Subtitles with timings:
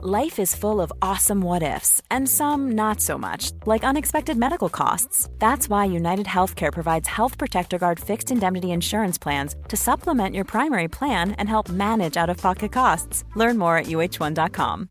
[0.00, 4.68] Life is full of awesome what ifs, and some not so much, like unexpected medical
[4.68, 5.28] costs.
[5.40, 10.44] That's why United Healthcare provides Health Protector Guard fixed indemnity insurance plans to supplement your
[10.44, 13.24] primary plan and help manage out of pocket costs.
[13.34, 14.88] Learn more at uhone.com.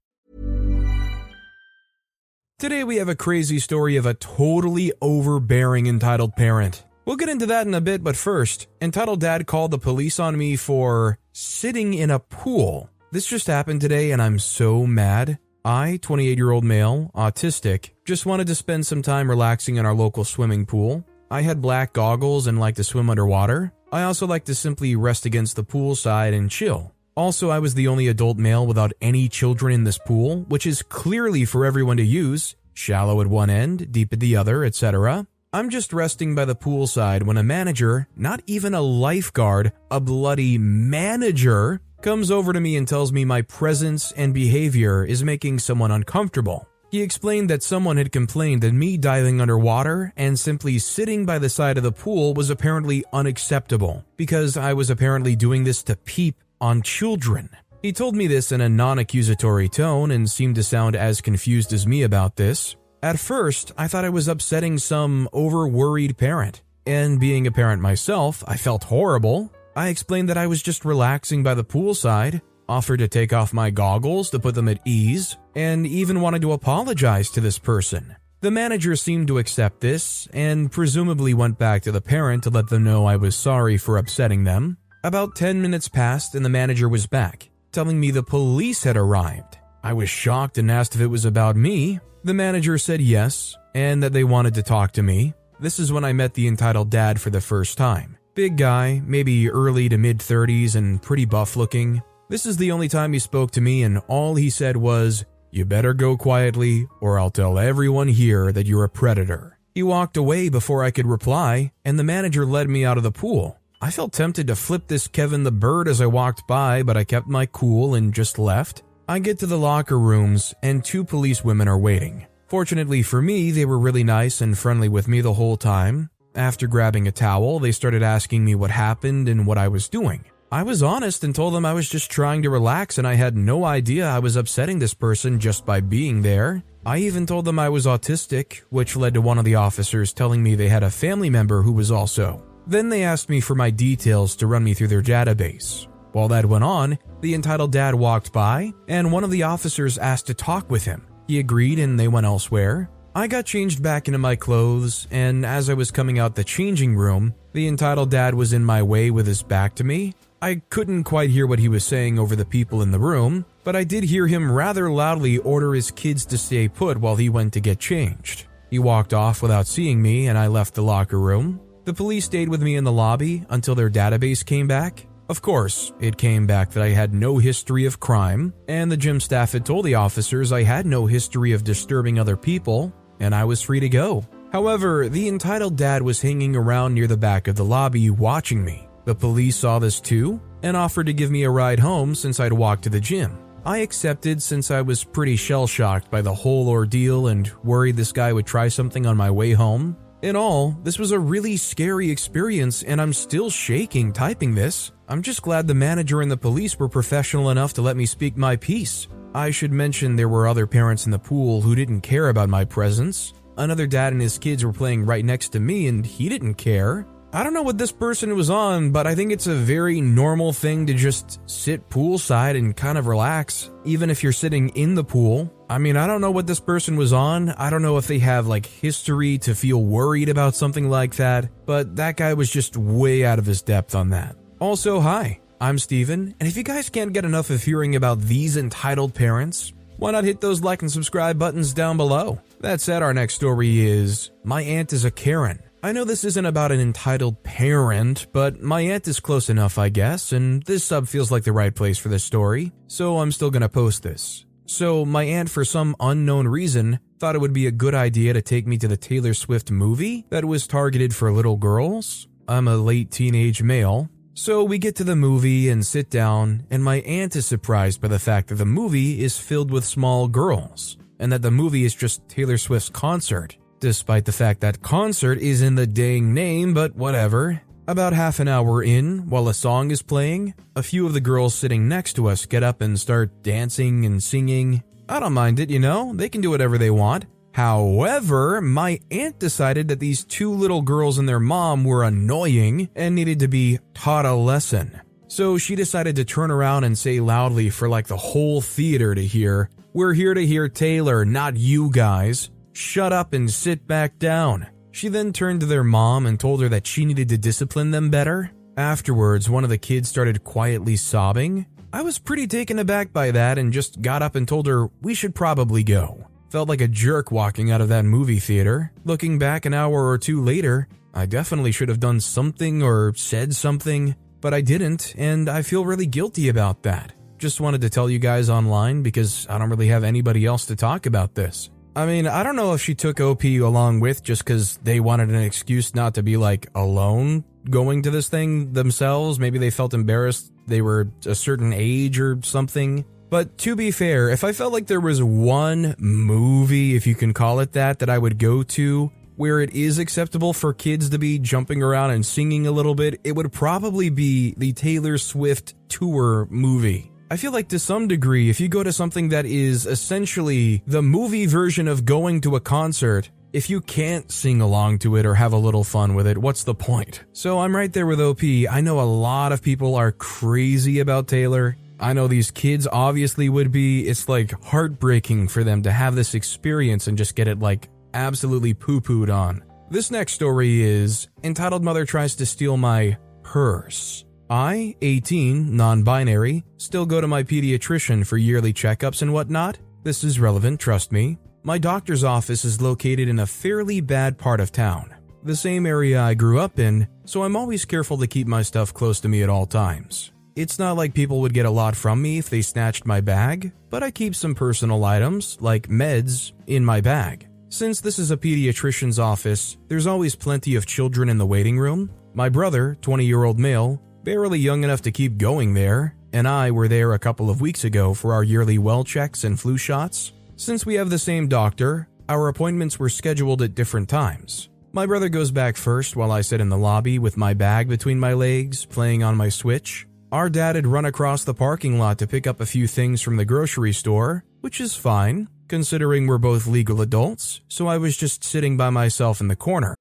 [2.60, 6.84] Today we have a crazy story of a totally overbearing entitled parent.
[7.05, 10.38] We'll get into that in a bit, but first, entitled dad called the police on
[10.38, 12.89] me for sitting in a pool.
[13.10, 15.39] This just happened today and I'm so mad.
[15.64, 19.93] I, 28 year old male, autistic, just wanted to spend some time relaxing in our
[19.93, 21.06] local swimming pool.
[21.32, 23.71] I had black goggles and like to swim underwater.
[23.93, 26.93] I also like to simply rest against the pool side and chill.
[27.15, 30.82] Also, I was the only adult male without any children in this pool, which is
[30.82, 35.26] clearly for everyone to use, shallow at one end, deep at the other, etc.
[35.53, 40.58] I'm just resting by the poolside when a manager, not even a lifeguard, a bloody
[40.58, 45.92] manager, comes over to me and tells me my presence and behavior is making someone
[45.92, 46.67] uncomfortable.
[46.89, 51.50] He explained that someone had complained that me diving underwater and simply sitting by the
[51.50, 56.36] side of the pool was apparently unacceptable because I was apparently doing this to peep
[56.62, 57.50] on children.
[57.81, 61.73] He told me this in a non accusatory tone and seemed to sound as confused
[61.73, 62.75] as me about this.
[63.03, 66.64] At first, I thought I was upsetting some over worried parent.
[66.86, 71.44] And being a parent myself, I felt horrible I explained that I was just relaxing
[71.44, 75.86] by the poolside, offered to take off my goggles to put them at ease, and
[75.86, 78.16] even wanted to apologize to this person.
[78.42, 82.69] The manager seemed to accept this and presumably went back to the parent to let
[82.69, 84.78] them know I was sorry for upsetting them.
[85.03, 89.59] About 10 minutes passed and the manager was back, telling me the police had arrived.
[89.84, 92.00] I was shocked and asked if it was about me.
[92.23, 95.36] The manager said yes, and that they wanted to talk to me.
[95.59, 98.17] This is when I met the entitled dad for the first time.
[98.38, 102.04] Big guy, maybe early to mid 30s and pretty buff looking.
[102.30, 105.66] This is the only time he spoke to me, and all he said was, You
[105.66, 109.58] better go quietly, or I'll tell everyone here that you're a predator.
[109.74, 113.12] He walked away before I could reply, and the manager led me out of the
[113.12, 113.59] pool.
[113.81, 117.06] I felt tempted to flip this Kevin the Bird as I walked by, but I
[117.06, 118.84] kept my cool and just left.
[119.09, 122.28] I get to the locker rooms, and two police women are waiting.
[122.50, 126.12] Fortunately for me, they were really nice and friendly with me the whole time.
[126.38, 130.24] After grabbing a towel, they started asking me what happened and what I was doing.
[130.52, 133.36] I was honest and told them I was just trying to relax and I had
[133.36, 136.64] no idea I was upsetting this person just by being there.
[136.86, 140.44] I even told them I was autistic, which led to one of the officers telling
[140.44, 142.46] me they had a family member who was also.
[142.68, 145.88] Then they asked me for my details to run me through their database.
[146.12, 150.28] While that went on, the entitled dad walked by, and one of the officers asked
[150.28, 151.08] to talk with him.
[151.28, 152.92] He agreed and they went elsewhere.
[153.17, 156.95] I got changed back into my clothes, and as I was coming out the changing
[156.95, 160.13] room, the entitled dad was in my way with his back to me.
[160.39, 163.75] I couldn't quite hear what he was saying over the people in the room, but
[163.75, 167.53] I did hear him rather loudly order his kids to stay put while he went
[167.53, 168.45] to get changed.
[168.69, 171.59] He walked off without seeing me, and I left the locker room.
[171.85, 175.07] The police stayed with me in the lobby until their database came back.
[175.28, 179.19] Of course, it came back that I had no history of crime, and the gym
[179.19, 183.44] staff had told the officers I had no history of disturbing other people, and I
[183.45, 184.25] was free to go.
[184.51, 188.88] However, the entitled dad was hanging around near the back of the lobby watching me.
[189.05, 192.53] The police saw this too and offered to give me a ride home since I'd
[192.53, 193.38] walked to the gym.
[193.66, 198.13] I accepted since I was pretty shell shocked by the whole ordeal and worried this
[198.13, 199.97] guy would try something on my way home.
[200.22, 204.91] In all, this was a really scary experience and I'm still shaking typing this.
[205.09, 208.38] I'm just glad the manager and the police were professional enough to let me speak
[208.38, 209.07] my piece.
[209.38, 212.66] I should mention there were other parents in the pool who didn't care about my
[212.66, 213.36] presence.
[213.56, 217.06] Another dad and his kids were playing right next to me and he didn't care.
[217.31, 220.53] I don't know what this person was on, but I think it's a very normal
[220.53, 225.03] thing to just sit poolside and kind of relax, even if you're sitting in the
[225.03, 225.53] pool.
[225.70, 227.52] I mean, I don't know what this person was on.
[227.52, 231.47] I don't know if they have like history to feel worried about something like that,
[231.68, 234.36] but that guy was just way out of his depth on that.
[234.59, 235.42] Also, hi.
[235.59, 239.73] I'm Steven, and if you guys can't get enough of hearing about these entitled parents,
[239.97, 242.40] why not hit those like and subscribe buttons down below?
[242.59, 245.59] That said, our next story is My Aunt is a Karen.
[245.82, 249.90] I know this isn't about an entitled parent, but my aunt is close enough, I
[249.90, 253.49] guess, and this sub feels like the right place for this story, so I'm still
[253.49, 254.46] gonna post this.
[254.67, 258.43] So, my aunt, for some unknown reason, thought it would be a good idea to
[258.43, 262.27] take me to the Taylor Swift movie that was targeted for little girls.
[262.47, 266.83] I'm a late teenage male, so we get to the movie and sit down, and
[266.83, 270.95] my aunt is surprised by the fact that the movie is filled with small girls,
[271.17, 275.63] and that the movie is just Taylor Swift's concert, despite the fact that concert is
[275.63, 277.59] in the dang name, but whatever.
[277.87, 281.55] About half an hour in, while a song is playing, a few of the girls
[281.55, 284.83] sitting next to us get up and start dancing and singing.
[285.09, 287.25] I don't mind it, you know, they can do whatever they want.
[287.57, 293.15] However, my aunt decided that these two little girls and their mom were annoying and
[293.15, 295.01] needed to be taught a lesson.
[295.27, 299.25] So she decided to turn around and say loudly for like the whole theater to
[299.25, 302.51] hear, We're here to hear Taylor, not you guys.
[302.74, 304.68] Shut up and sit back down.
[304.92, 308.12] She then turned to their mom and told her that she needed to discipline them
[308.12, 308.51] better.
[308.77, 311.65] Afterwards, one of the kids started quietly sobbing.
[311.92, 315.15] I was pretty taken aback by that and just got up and told her we
[315.15, 316.26] should probably go.
[316.49, 318.91] Felt like a jerk walking out of that movie theater.
[319.03, 323.53] Looking back an hour or two later, I definitely should have done something or said
[323.53, 327.11] something, but I didn't, and I feel really guilty about that.
[327.38, 330.75] Just wanted to tell you guys online because I don't really have anybody else to
[330.75, 331.69] talk about this.
[331.97, 335.29] I mean, I don't know if she took OP along with just because they wanted
[335.29, 339.39] an excuse not to be like alone going to this thing themselves.
[339.39, 343.03] Maybe they felt embarrassed they were a certain age or something.
[343.29, 347.33] But to be fair, if I felt like there was one movie, if you can
[347.33, 351.19] call it that, that I would go to where it is acceptable for kids to
[351.19, 355.75] be jumping around and singing a little bit, it would probably be the Taylor Swift
[355.89, 357.12] tour movie.
[357.29, 361.01] I feel like to some degree, if you go to something that is essentially the
[361.01, 365.35] movie version of going to a concert, if you can't sing along to it or
[365.35, 367.25] have a little fun with it, what's the point?
[367.33, 368.44] So I'm right there with OP.
[368.44, 371.77] I know a lot of people are crazy about Taylor.
[371.99, 374.07] I know these kids obviously would be.
[374.07, 378.73] It's like heartbreaking for them to have this experience and just get it like absolutely
[378.73, 379.63] poo pooed on.
[379.89, 384.25] This next story is entitled Mother Tries to Steal My Purse.
[384.49, 389.79] I, 18, non binary, still go to my pediatrician for yearly checkups and whatnot.
[390.03, 391.38] This is relevant, trust me.
[391.63, 395.13] My doctor's office is located in a fairly bad part of town,
[395.44, 398.94] the same area I grew up in, so I'm always careful to keep my stuff
[398.94, 400.31] close to me at all times.
[400.57, 403.74] It's not like people would get a lot from me if they snatched my bag,
[403.92, 407.48] but I keep some personal items, like meds, in my bag.
[407.69, 412.09] Since this is a pediatrician's office, there's always plenty of children in the waiting room.
[412.33, 416.71] My brother, 20 year old male, barely young enough to keep going there, and I
[416.71, 420.33] were there a couple of weeks ago for our yearly well checks and flu shots.
[420.56, 424.69] Since we have the same doctor, our appointments were scheduled at different times.
[424.92, 428.19] My brother goes back first while I sit in the lobby with my bag between
[428.19, 430.06] my legs, playing on my Switch.
[430.29, 433.38] Our dad had run across the parking lot to pick up a few things from
[433.38, 438.44] the grocery store, which is fine, considering we're both legal adults, so I was just
[438.44, 439.95] sitting by myself in the corner.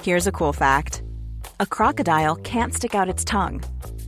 [0.00, 1.02] Here's a cool fact
[1.58, 3.64] a crocodile can't stick out its tongue.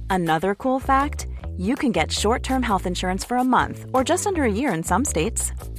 [0.09, 1.27] Another cool fact
[1.57, 4.73] you can get short term health insurance for a month or just under a year
[4.73, 5.51] in some states.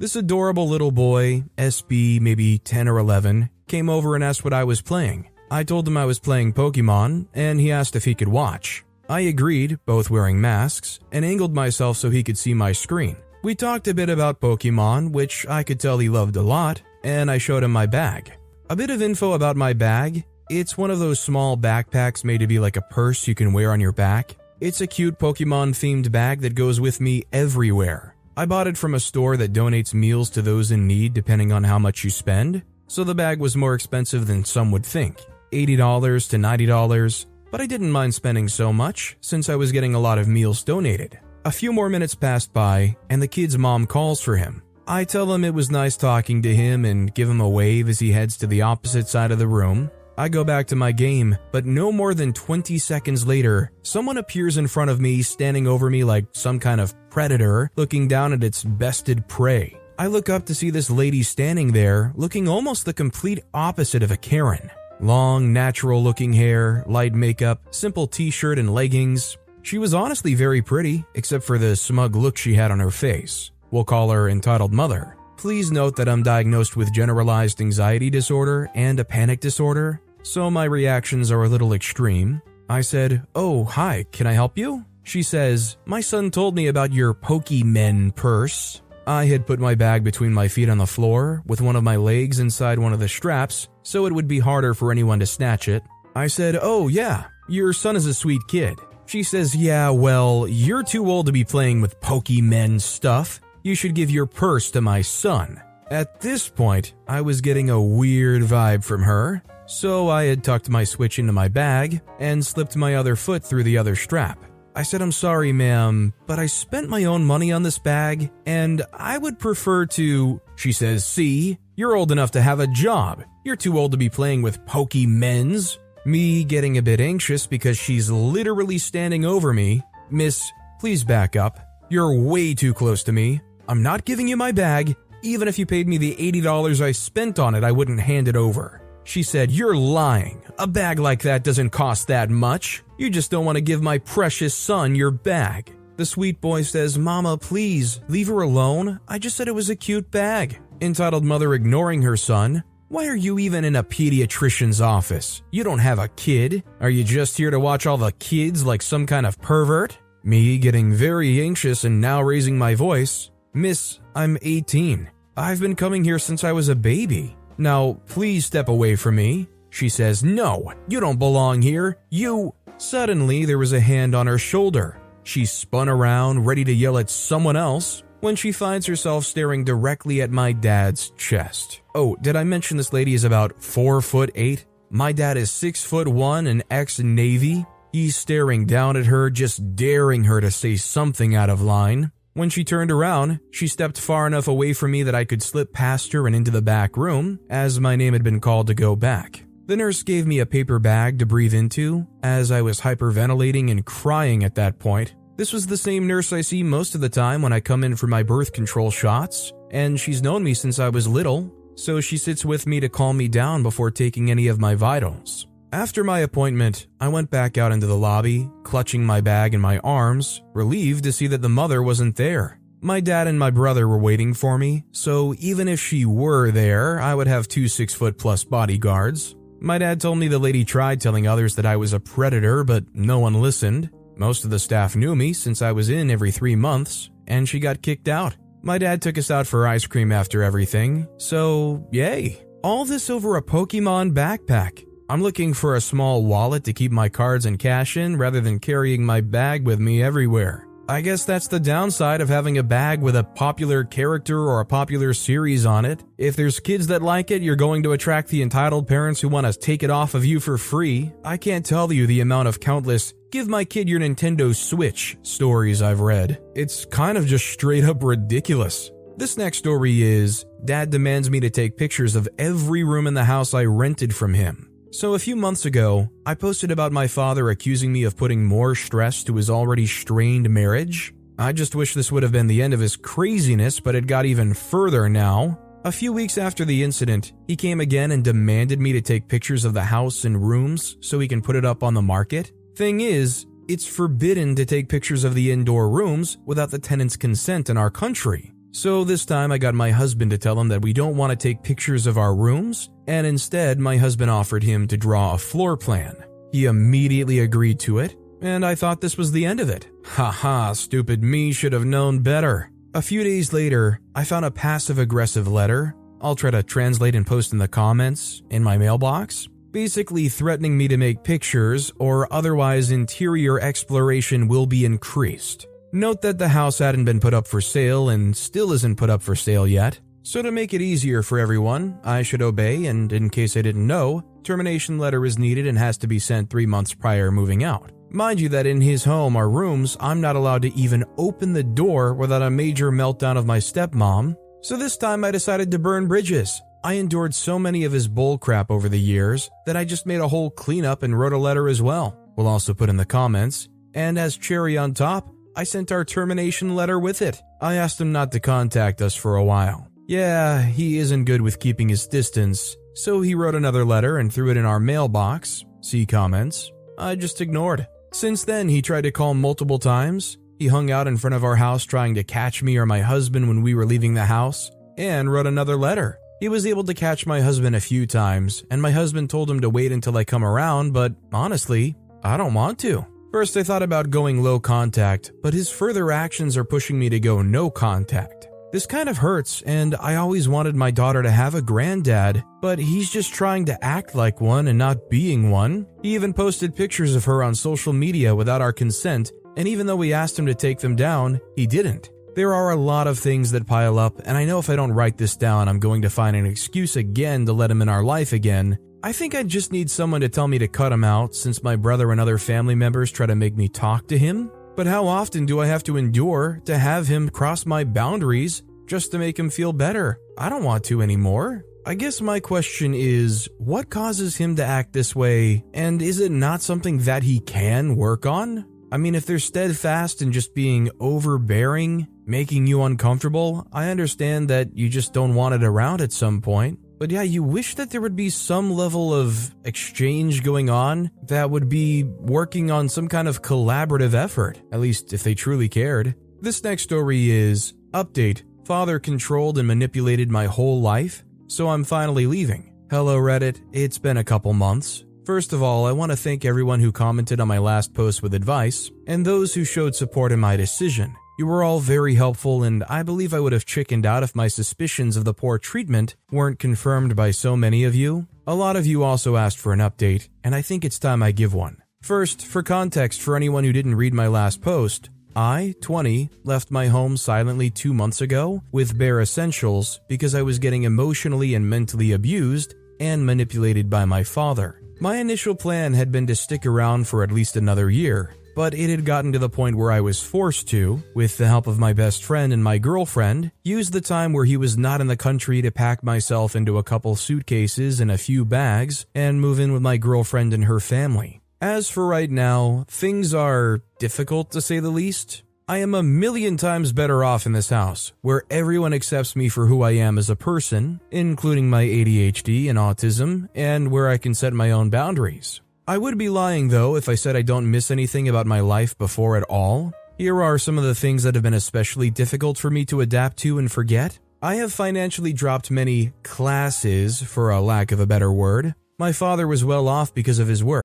[0.00, 4.64] This adorable little boy, SB maybe 10 or 11, came over and asked what I
[4.64, 5.28] was playing.
[5.50, 8.82] I told him I was playing Pokemon, and he asked if he could watch.
[9.10, 13.14] I agreed, both wearing masks, and angled myself so he could see my screen.
[13.42, 17.30] We talked a bit about Pokemon, which I could tell he loved a lot, and
[17.30, 18.32] I showed him my bag.
[18.70, 22.46] A bit of info about my bag it's one of those small backpacks made to
[22.48, 24.36] be like a purse you can wear on your back.
[24.60, 28.16] It's a cute Pokemon themed bag that goes with me everywhere.
[28.40, 31.62] I bought it from a store that donates meals to those in need depending on
[31.62, 35.18] how much you spend, so the bag was more expensive than some would think
[35.52, 40.00] $80 to $90, but I didn't mind spending so much since I was getting a
[40.00, 41.20] lot of meals donated.
[41.44, 44.62] A few more minutes passed by, and the kid's mom calls for him.
[44.88, 47.98] I tell him it was nice talking to him and give him a wave as
[47.98, 49.90] he heads to the opposite side of the room.
[50.20, 54.58] I go back to my game, but no more than 20 seconds later, someone appears
[54.58, 58.44] in front of me, standing over me like some kind of predator, looking down at
[58.44, 59.74] its bested prey.
[59.98, 64.10] I look up to see this lady standing there, looking almost the complete opposite of
[64.10, 64.70] a Karen.
[65.00, 69.38] Long, natural looking hair, light makeup, simple t shirt, and leggings.
[69.62, 73.52] She was honestly very pretty, except for the smug look she had on her face.
[73.70, 75.16] We'll call her entitled mother.
[75.38, 80.64] Please note that I'm diagnosed with generalized anxiety disorder and a panic disorder, so my
[80.64, 82.42] reactions are a little extreme.
[82.68, 84.84] I said, Oh, hi, can I help you?
[85.02, 88.82] She says, My son told me about your Pokemon purse.
[89.06, 91.96] I had put my bag between my feet on the floor, with one of my
[91.96, 95.68] legs inside one of the straps, so it would be harder for anyone to snatch
[95.68, 95.82] it.
[96.14, 98.78] I said, Oh, yeah, your son is a sweet kid.
[99.06, 103.40] She says, Yeah, well, you're too old to be playing with Pokemon stuff.
[103.64, 105.60] You should give your purse to my son.
[105.90, 110.68] At this point, I was getting a weird vibe from her, so I had tucked
[110.68, 114.44] my switch into my bag and slipped my other foot through the other strap.
[114.74, 118.82] I said, I'm sorry, ma'am, but I spent my own money on this bag, and
[118.92, 120.40] I would prefer to.
[120.56, 123.24] She says, See, you're old enough to have a job.
[123.44, 125.78] You're too old to be playing with Pokemens.
[126.04, 129.82] Me getting a bit anxious because she's literally standing over me.
[130.10, 130.50] Miss,
[130.80, 131.60] please back up.
[131.88, 133.40] You're way too close to me.
[133.68, 134.96] I'm not giving you my bag.
[135.22, 138.36] Even if you paid me the $80 I spent on it, I wouldn't hand it
[138.36, 138.80] over.
[139.04, 140.42] She said, You're lying.
[140.58, 142.82] A bag like that doesn't cost that much.
[142.98, 145.72] You just don't want to give my precious son your bag.
[145.96, 149.00] The sweet boy says, Mama, please, leave her alone.
[149.08, 150.60] I just said it was a cute bag.
[150.80, 152.64] Entitled mother ignoring her son.
[152.88, 155.42] Why are you even in a pediatrician's office?
[155.52, 156.64] You don't have a kid.
[156.80, 159.98] Are you just here to watch all the kids like some kind of pervert?
[160.24, 163.30] Me getting very anxious and now raising my voice.
[163.54, 165.10] Miss, I'm 18.
[165.36, 167.36] I've been coming here since I was a baby.
[167.58, 169.48] Now, please step away from me.
[169.70, 171.96] She says, No, you don't belong here.
[172.10, 172.54] You.
[172.78, 174.98] Suddenly, there was a hand on her shoulder.
[175.22, 180.22] She spun around, ready to yell at someone else, when she finds herself staring directly
[180.22, 181.82] at my dad's chest.
[181.94, 184.64] Oh, did I mention this lady is about 4 foot 8?
[184.90, 187.64] My dad is 6 foot 1 and ex Navy.
[187.92, 192.12] He's staring down at her, just daring her to say something out of line.
[192.40, 195.74] When she turned around, she stepped far enough away from me that I could slip
[195.74, 198.96] past her and into the back room, as my name had been called to go
[198.96, 199.44] back.
[199.66, 203.84] The nurse gave me a paper bag to breathe into, as I was hyperventilating and
[203.84, 205.14] crying at that point.
[205.36, 207.94] This was the same nurse I see most of the time when I come in
[207.94, 212.16] for my birth control shots, and she's known me since I was little, so she
[212.16, 215.46] sits with me to calm me down before taking any of my vitals.
[215.72, 219.78] After my appointment, I went back out into the lobby, clutching my bag in my
[219.78, 222.58] arms, relieved to see that the mother wasn't there.
[222.80, 227.00] My dad and my brother were waiting for me, so even if she were there,
[227.00, 229.36] I would have two six foot plus bodyguards.
[229.60, 232.84] My dad told me the lady tried telling others that I was a predator, but
[232.92, 233.90] no one listened.
[234.16, 237.60] Most of the staff knew me since I was in every three months, and she
[237.60, 238.36] got kicked out.
[238.62, 242.44] My dad took us out for ice cream after everything, so yay.
[242.64, 244.84] All this over a Pokemon backpack.
[245.10, 248.60] I'm looking for a small wallet to keep my cards and cash in rather than
[248.60, 250.68] carrying my bag with me everywhere.
[250.88, 254.64] I guess that's the downside of having a bag with a popular character or a
[254.64, 256.04] popular series on it.
[256.16, 259.52] If there's kids that like it, you're going to attract the entitled parents who want
[259.52, 261.12] to take it off of you for free.
[261.24, 265.82] I can't tell you the amount of countless give my kid your Nintendo Switch stories
[265.82, 266.40] I've read.
[266.54, 268.92] It's kind of just straight up ridiculous.
[269.16, 273.24] This next story is Dad demands me to take pictures of every room in the
[273.24, 274.69] house I rented from him.
[274.92, 278.74] So, a few months ago, I posted about my father accusing me of putting more
[278.74, 281.14] stress to his already strained marriage.
[281.38, 284.26] I just wish this would have been the end of his craziness, but it got
[284.26, 285.60] even further now.
[285.84, 289.64] A few weeks after the incident, he came again and demanded me to take pictures
[289.64, 292.50] of the house and rooms so he can put it up on the market.
[292.74, 297.70] Thing is, it's forbidden to take pictures of the indoor rooms without the tenant's consent
[297.70, 298.52] in our country.
[298.72, 301.36] So this time I got my husband to tell him that we don't want to
[301.36, 305.76] take pictures of our rooms, and instead my husband offered him to draw a floor
[305.76, 306.14] plan.
[306.52, 309.88] He immediately agreed to it, and I thought this was the end of it.
[310.04, 312.70] Haha, stupid me should have known better.
[312.94, 315.96] A few days later, I found a passive aggressive letter.
[316.20, 319.48] I'll try to translate and post in the comments in my mailbox.
[319.72, 325.66] Basically, threatening me to make pictures or otherwise interior exploration will be increased.
[325.92, 329.20] Note that the house hadn't been put up for sale and still isn't put up
[329.20, 329.98] for sale yet.
[330.22, 333.86] So, to make it easier for everyone, I should obey, and in case I didn't
[333.86, 337.90] know, termination letter is needed and has to be sent three months prior moving out.
[338.10, 341.64] Mind you, that in his home or rooms, I'm not allowed to even open the
[341.64, 344.36] door without a major meltdown of my stepmom.
[344.62, 346.60] So, this time I decided to burn bridges.
[346.84, 350.28] I endured so many of his bullcrap over the years that I just made a
[350.28, 352.16] whole cleanup and wrote a letter as well.
[352.36, 353.68] We'll also put in the comments.
[353.94, 357.42] And as cherry on top, I sent our termination letter with it.
[357.60, 359.89] I asked him not to contact us for a while.
[360.10, 364.50] Yeah, he isn't good with keeping his distance, so he wrote another letter and threw
[364.50, 365.64] it in our mailbox.
[365.82, 366.72] See comments.
[366.98, 367.86] I just ignored.
[368.12, 370.36] Since then, he tried to call multiple times.
[370.58, 373.46] He hung out in front of our house trying to catch me or my husband
[373.46, 374.72] when we were leaving the house.
[374.98, 376.18] and wrote another letter.
[376.40, 379.60] He was able to catch my husband a few times, and my husband told him
[379.60, 383.06] to wait until I come around, but honestly, I don't want to.
[383.30, 387.20] First, I thought about going low contact, but his further actions are pushing me to
[387.20, 388.48] go no contact.
[388.72, 392.78] This kind of hurts, and I always wanted my daughter to have a granddad, but
[392.78, 395.88] he's just trying to act like one and not being one.
[396.02, 399.96] He even posted pictures of her on social media without our consent, and even though
[399.96, 402.10] we asked him to take them down, he didn't.
[402.36, 404.92] There are a lot of things that pile up, and I know if I don't
[404.92, 408.04] write this down, I'm going to find an excuse again to let him in our
[408.04, 408.78] life again.
[409.02, 411.74] I think I just need someone to tell me to cut him out since my
[411.74, 414.52] brother and other family members try to make me talk to him.
[414.80, 419.12] But how often do I have to endure to have him cross my boundaries just
[419.12, 420.18] to make him feel better?
[420.38, 421.66] I don't want to anymore.
[421.84, 426.32] I guess my question is what causes him to act this way, and is it
[426.32, 428.64] not something that he can work on?
[428.90, 434.74] I mean, if they're steadfast in just being overbearing, making you uncomfortable, I understand that
[434.74, 436.78] you just don't want it around at some point.
[437.00, 441.48] But yeah, you wish that there would be some level of exchange going on that
[441.48, 446.14] would be working on some kind of collaborative effort, at least if they truly cared.
[446.42, 452.26] This next story is Update Father controlled and manipulated my whole life, so I'm finally
[452.26, 452.70] leaving.
[452.90, 453.62] Hello, Reddit.
[453.72, 455.02] It's been a couple months.
[455.24, 458.34] First of all, I want to thank everyone who commented on my last post with
[458.34, 461.16] advice, and those who showed support in my decision.
[461.40, 464.46] You were all very helpful, and I believe I would have chickened out if my
[464.46, 468.26] suspicions of the poor treatment weren't confirmed by so many of you.
[468.46, 471.32] A lot of you also asked for an update, and I think it's time I
[471.32, 471.78] give one.
[472.02, 476.88] First, for context for anyone who didn't read my last post, I, 20, left my
[476.88, 482.12] home silently two months ago with bare essentials because I was getting emotionally and mentally
[482.12, 484.82] abused and manipulated by my father.
[485.00, 488.90] My initial plan had been to stick around for at least another year, but it
[488.90, 491.92] had gotten to the point where I was forced to, with the help of my
[491.92, 495.62] best friend and my girlfriend, use the time where he was not in the country
[495.62, 499.82] to pack myself into a couple suitcases and a few bags and move in with
[499.82, 501.40] my girlfriend and her family.
[501.60, 505.42] As for right now, things are difficult to say the least.
[505.68, 509.66] I am a million times better off in this house, where everyone accepts me for
[509.66, 514.34] who I am as a person, including my ADHD and autism, and where I can
[514.34, 515.60] set my own boundaries.
[515.90, 518.96] I would be lying though if I said I don't miss anything about my life
[518.96, 519.92] before at all.
[520.18, 523.38] Here are some of the things that have been especially difficult for me to adapt
[523.38, 524.16] to and forget.
[524.40, 528.76] I have financially dropped many classes, for a lack of a better word.
[529.00, 530.84] My father was well off because of his work.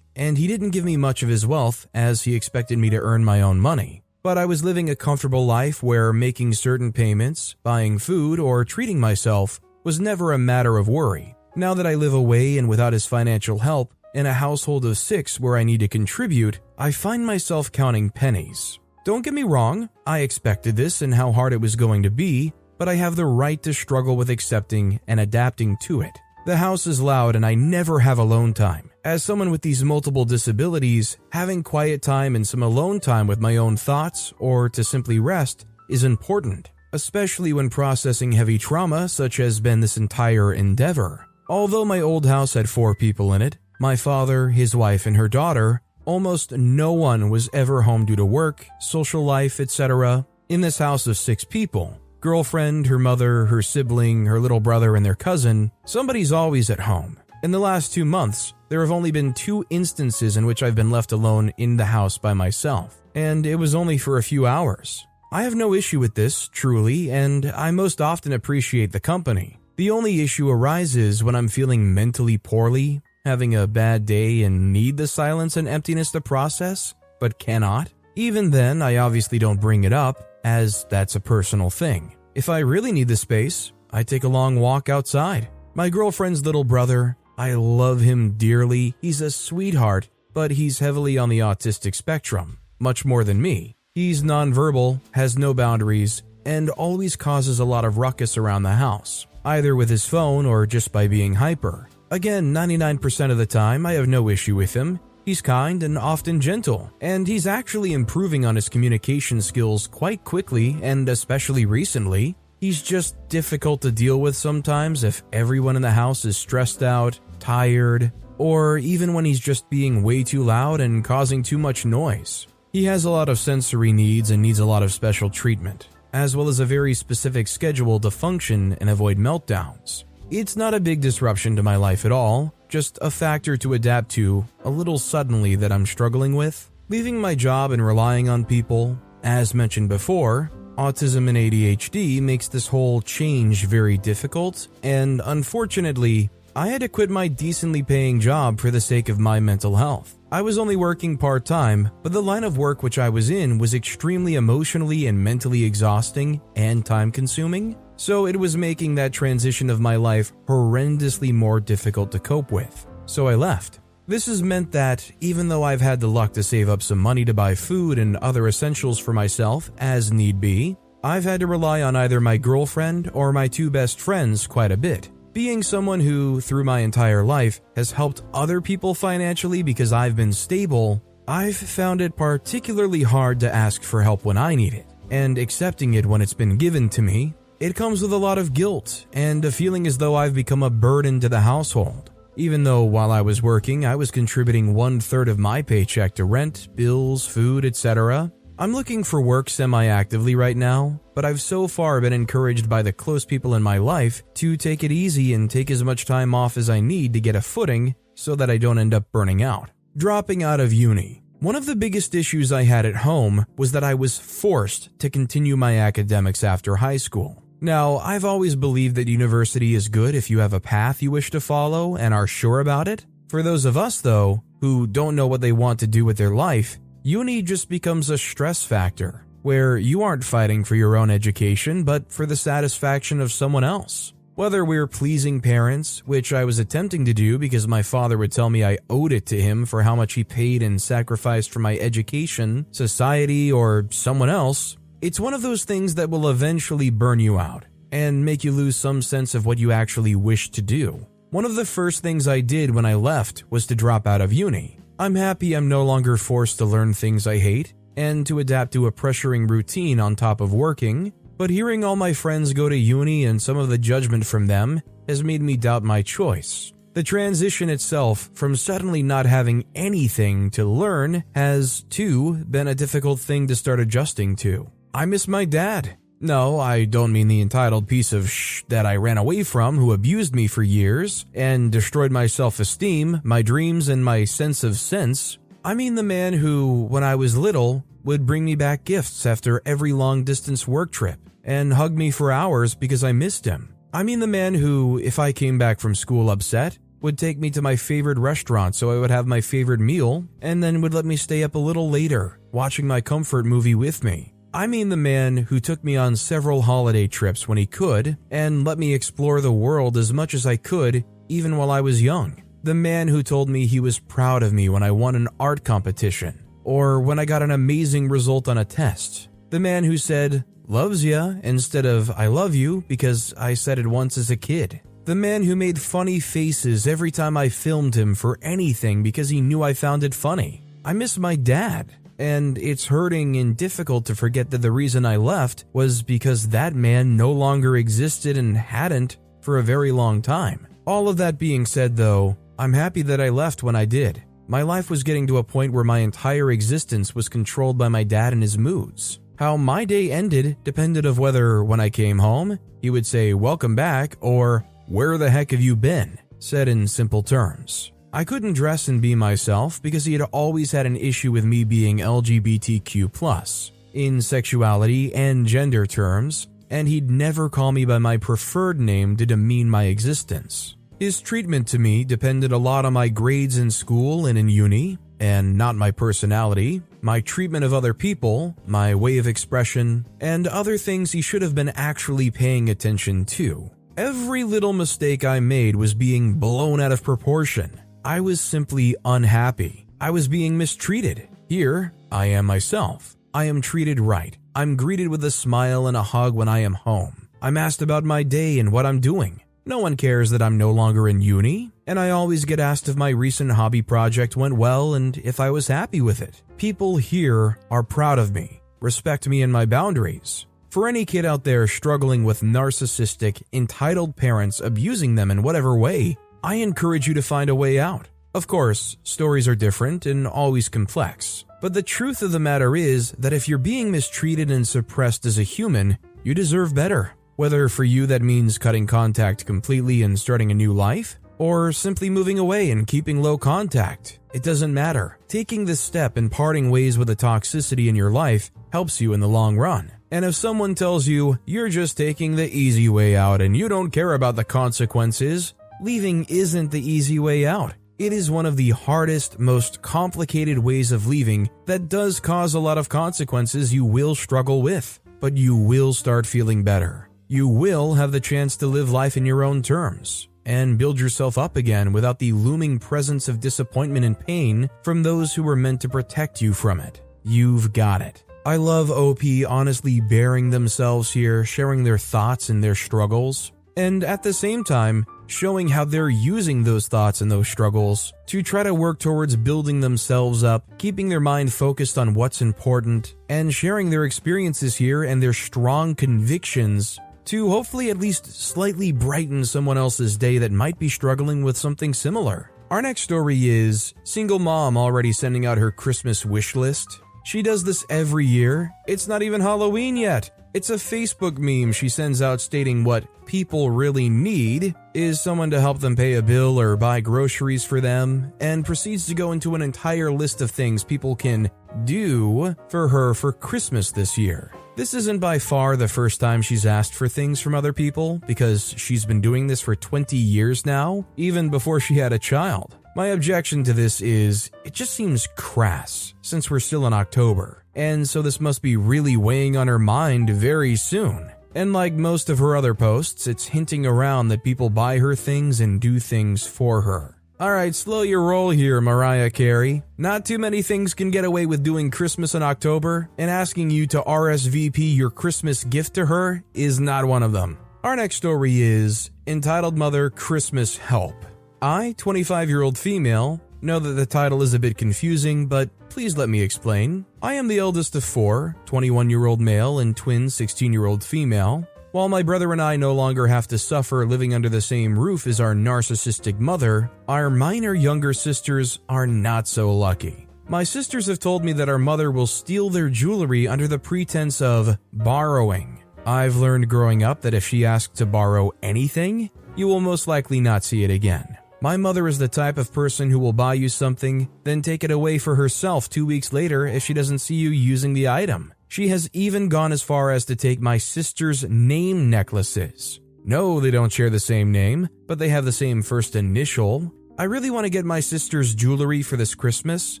[0.16, 3.24] And he didn't give me much of his wealth as he expected me to earn
[3.24, 4.02] my own money.
[4.22, 8.98] But I was living a comfortable life where making certain payments, buying food, or treating
[8.98, 11.36] myself was never a matter of worry.
[11.56, 15.38] Now that I live away and without his financial help, in a household of six
[15.38, 18.78] where I need to contribute, I find myself counting pennies.
[19.04, 22.54] Don't get me wrong, I expected this and how hard it was going to be,
[22.78, 26.18] but I have the right to struggle with accepting and adapting to it.
[26.46, 28.90] The house is loud and I never have alone time.
[29.02, 33.56] As someone with these multiple disabilities, having quiet time and some alone time with my
[33.56, 39.58] own thoughts or to simply rest is important, especially when processing heavy trauma such as
[39.58, 41.26] been this entire endeavor.
[41.48, 45.28] Although my old house had four people in it, my father, his wife, and her
[45.28, 50.26] daughter, almost no one was ever home due to work, social life, etc.
[50.50, 55.04] In this house of six people, girlfriend, her mother, her sibling, her little brother, and
[55.04, 57.20] their cousin, somebody's always at home.
[57.42, 60.90] In the last two months, there have only been two instances in which I've been
[60.90, 65.06] left alone in the house by myself, and it was only for a few hours.
[65.32, 69.58] I have no issue with this, truly, and I most often appreciate the company.
[69.76, 74.96] The only issue arises when I'm feeling mentally poorly, having a bad day, and need
[74.96, 77.90] the silence and emptiness to process, but cannot.
[78.16, 82.14] Even then, I obviously don't bring it up, as that's a personal thing.
[82.34, 85.48] If I really need the space, I take a long walk outside.
[85.74, 88.94] My girlfriend's little brother, I love him dearly.
[89.00, 93.76] He's a sweetheart, but he's heavily on the autistic spectrum, much more than me.
[93.94, 99.26] He's nonverbal, has no boundaries, and always causes a lot of ruckus around the house,
[99.44, 101.88] either with his phone or just by being hyper.
[102.10, 105.00] Again, 99% of the time, I have no issue with him.
[105.24, 110.76] He's kind and often gentle, and he's actually improving on his communication skills quite quickly
[110.82, 112.36] and especially recently.
[112.60, 117.18] He's just difficult to deal with sometimes if everyone in the house is stressed out,
[117.38, 122.46] tired, or even when he's just being way too loud and causing too much noise.
[122.72, 126.36] He has a lot of sensory needs and needs a lot of special treatment, as
[126.36, 130.04] well as a very specific schedule to function and avoid meltdowns.
[130.30, 134.08] It's not a big disruption to my life at all, just a factor to adapt
[134.08, 136.72] to a little suddenly that I'm struggling with.
[136.88, 142.66] Leaving my job and relying on people, as mentioned before, autism and ADHD makes this
[142.66, 148.72] whole change very difficult, and unfortunately, I had to quit my decently paying job for
[148.72, 150.18] the sake of my mental health.
[150.32, 153.56] I was only working part time, but the line of work which I was in
[153.56, 159.70] was extremely emotionally and mentally exhausting and time consuming, so it was making that transition
[159.70, 162.86] of my life horrendously more difficult to cope with.
[163.06, 163.80] So I left.
[164.06, 167.24] This has meant that even though I've had the luck to save up some money
[167.24, 171.82] to buy food and other essentials for myself as need be, I've had to rely
[171.82, 175.10] on either my girlfriend or my two best friends quite a bit.
[175.32, 180.32] Being someone who, through my entire life, has helped other people financially because I've been
[180.32, 185.36] stable, I've found it particularly hard to ask for help when I need it, and
[185.36, 187.34] accepting it when it's been given to me.
[187.60, 190.70] It comes with a lot of guilt and a feeling as though I've become a
[190.70, 192.10] burden to the household.
[192.36, 196.24] Even though while I was working, I was contributing one third of my paycheck to
[196.24, 201.66] rent, bills, food, etc., I'm looking for work semi actively right now, but I've so
[201.66, 205.50] far been encouraged by the close people in my life to take it easy and
[205.50, 208.58] take as much time off as I need to get a footing so that I
[208.58, 209.70] don't end up burning out.
[209.96, 211.24] Dropping out of uni.
[211.40, 215.10] One of the biggest issues I had at home was that I was forced to
[215.10, 217.43] continue my academics after high school.
[217.64, 221.30] Now, I've always believed that university is good if you have a path you wish
[221.30, 223.06] to follow and are sure about it.
[223.30, 226.34] For those of us, though, who don't know what they want to do with their
[226.34, 231.84] life, uni just becomes a stress factor where you aren't fighting for your own education
[231.84, 234.12] but for the satisfaction of someone else.
[234.34, 238.50] Whether we're pleasing parents, which I was attempting to do because my father would tell
[238.50, 241.78] me I owed it to him for how much he paid and sacrificed for my
[241.78, 247.38] education, society, or someone else, it's one of those things that will eventually burn you
[247.38, 251.06] out and make you lose some sense of what you actually wish to do.
[251.30, 254.32] One of the first things I did when I left was to drop out of
[254.32, 254.78] uni.
[254.98, 258.86] I'm happy I'm no longer forced to learn things I hate and to adapt to
[258.86, 263.24] a pressuring routine on top of working, but hearing all my friends go to uni
[263.24, 266.72] and some of the judgment from them has made me doubt my choice.
[266.94, 273.18] The transition itself from suddenly not having anything to learn has, too, been a difficult
[273.18, 274.70] thing to start adjusting to.
[274.96, 275.96] I miss my dad.
[276.20, 279.92] No, I don't mean the entitled piece of sh that I ran away from who
[279.92, 284.76] abused me for years and destroyed my self esteem, my dreams, and my sense of
[284.78, 285.36] sense.
[285.64, 289.60] I mean the man who, when I was little, would bring me back gifts after
[289.66, 293.74] every long distance work trip and hug me for hours because I missed him.
[293.92, 297.50] I mean the man who, if I came back from school upset, would take me
[297.50, 301.04] to my favorite restaurant so I would have my favorite meal and then would let
[301.04, 304.33] me stay up a little later, watching my comfort movie with me.
[304.54, 308.64] I mean the man who took me on several holiday trips when he could and
[308.64, 312.40] let me explore the world as much as I could, even while I was young.
[312.62, 315.64] The man who told me he was proud of me when I won an art
[315.64, 319.28] competition or when I got an amazing result on a test.
[319.50, 323.88] The man who said, loves ya instead of I love you because I said it
[323.88, 324.80] once as a kid.
[325.04, 329.40] The man who made funny faces every time I filmed him for anything because he
[329.40, 330.62] knew I found it funny.
[330.84, 335.16] I miss my dad and it's hurting and difficult to forget that the reason I
[335.16, 340.66] left was because that man no longer existed and hadn't for a very long time.
[340.86, 344.22] All of that being said, though, I'm happy that I left when I did.
[344.46, 348.04] My life was getting to a point where my entire existence was controlled by my
[348.04, 349.20] dad and his moods.
[349.38, 353.74] How my day ended depended of whether when I came home, he would say welcome
[353.74, 357.93] back or where the heck have you been, said in simple terms.
[358.14, 361.64] I couldn't dress and be myself because he had always had an issue with me
[361.64, 368.78] being LGBTQ, in sexuality and gender terms, and he'd never call me by my preferred
[368.78, 370.76] name to demean my existence.
[371.00, 374.96] His treatment to me depended a lot on my grades in school and in uni,
[375.18, 380.78] and not my personality, my treatment of other people, my way of expression, and other
[380.78, 383.72] things he should have been actually paying attention to.
[383.96, 389.86] Every little mistake I made was being blown out of proportion, I was simply unhappy.
[389.98, 391.26] I was being mistreated.
[391.48, 393.16] Here, I am myself.
[393.32, 394.36] I am treated right.
[394.54, 397.28] I'm greeted with a smile and a hug when I am home.
[397.40, 399.40] I'm asked about my day and what I'm doing.
[399.64, 401.72] No one cares that I'm no longer in uni.
[401.86, 405.50] and I always get asked if my recent hobby project went well and if I
[405.50, 406.42] was happy with it.
[406.58, 410.46] People here are proud of me, respect me and my boundaries.
[410.70, 416.16] For any kid out there struggling with narcissistic, entitled parents abusing them in whatever way,
[416.44, 418.08] I encourage you to find a way out.
[418.34, 423.12] Of course, stories are different and always complex, but the truth of the matter is
[423.12, 427.14] that if you're being mistreated and suppressed as a human, you deserve better.
[427.36, 432.10] Whether for you that means cutting contact completely and starting a new life, or simply
[432.10, 435.18] moving away and keeping low contact, it doesn't matter.
[435.28, 439.20] Taking this step and parting ways with the toxicity in your life helps you in
[439.20, 439.90] the long run.
[440.10, 443.90] And if someone tells you you're just taking the easy way out and you don't
[443.90, 445.54] care about the consequences,
[445.84, 447.74] leaving isn't the easy way out.
[447.98, 452.58] It is one of the hardest, most complicated ways of leaving that does cause a
[452.58, 457.10] lot of consequences you will struggle with, but you will start feeling better.
[457.28, 461.36] You will have the chance to live life in your own terms and build yourself
[461.36, 465.82] up again without the looming presence of disappointment and pain from those who were meant
[465.82, 467.02] to protect you from it.
[467.24, 468.24] You've got it.
[468.46, 474.22] I love OP honestly bearing themselves here, sharing their thoughts and their struggles, and at
[474.22, 478.74] the same time, showing how they're using those thoughts and those struggles to try to
[478.74, 484.04] work towards building themselves up, keeping their mind focused on what's important, and sharing their
[484.04, 490.38] experiences here and their strong convictions to hopefully at least slightly brighten someone else's day
[490.38, 492.50] that might be struggling with something similar.
[492.70, 497.00] Our next story is Single Mom already sending out her Christmas wish list.
[497.24, 498.70] She does this every year.
[498.86, 500.30] It's not even Halloween yet.
[500.52, 505.60] It's a Facebook meme she sends out stating what people really need is someone to
[505.60, 509.54] help them pay a bill or buy groceries for them, and proceeds to go into
[509.54, 511.50] an entire list of things people can
[511.84, 514.52] do for her for Christmas this year.
[514.76, 518.74] This isn't by far the first time she's asked for things from other people, because
[518.76, 522.76] she's been doing this for 20 years now, even before she had a child.
[522.96, 528.08] My objection to this is it just seems crass, since we're still in October, and
[528.08, 531.32] so this must be really weighing on her mind very soon.
[531.56, 535.60] And like most of her other posts, it's hinting around that people buy her things
[535.60, 537.16] and do things for her.
[537.40, 539.82] Alright, slow your roll here, Mariah Carey.
[539.98, 543.88] Not too many things can get away with doing Christmas in October, and asking you
[543.88, 547.58] to RSVP your Christmas gift to her is not one of them.
[547.82, 551.16] Our next story is entitled Mother Christmas Help.
[551.64, 556.14] I, 25 year old female, know that the title is a bit confusing, but please
[556.14, 557.06] let me explain.
[557.22, 561.02] I am the eldest of four 21 year old male and twin 16 year old
[561.02, 561.66] female.
[561.92, 565.26] While my brother and I no longer have to suffer living under the same roof
[565.26, 570.28] as our narcissistic mother, our minor younger sisters are not so lucky.
[570.46, 574.42] My sisters have told me that our mother will steal their jewelry under the pretense
[574.42, 575.82] of borrowing.
[576.04, 580.40] I've learned growing up that if she asks to borrow anything, you will most likely
[580.40, 581.38] not see it again.
[581.64, 584.90] My mother is the type of person who will buy you something, then take it
[584.90, 588.52] away for herself two weeks later if she doesn't see you using the item.
[588.68, 593.00] She has even gone as far as to take my sister's name necklaces.
[593.24, 596.92] No, they don't share the same name, but they have the same first initial.
[597.18, 600.00] I really want to get my sister's jewelry for this Christmas.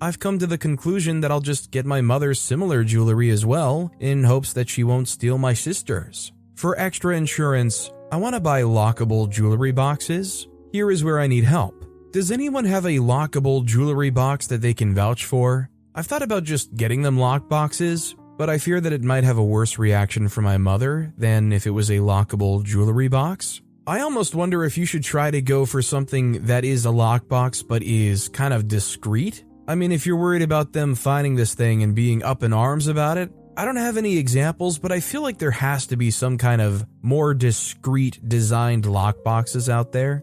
[0.00, 3.92] I've come to the conclusion that I'll just get my mother's similar jewelry as well,
[4.00, 6.32] in hopes that she won't steal my sister's.
[6.56, 10.48] For extra insurance, I want to buy lockable jewelry boxes.
[10.70, 11.84] Here is where I need help.
[12.12, 15.70] Does anyone have a lockable jewelry box that they can vouch for?
[15.94, 19.38] I've thought about just getting them lock boxes, but I fear that it might have
[19.38, 23.62] a worse reaction from my mother than if it was a lockable jewelry box.
[23.86, 27.66] I almost wonder if you should try to go for something that is a lockbox
[27.66, 29.44] but is kind of discreet.
[29.66, 32.88] I mean, if you're worried about them finding this thing and being up in arms
[32.88, 36.10] about it, I don't have any examples, but I feel like there has to be
[36.10, 40.22] some kind of more discreet designed lockboxes out there.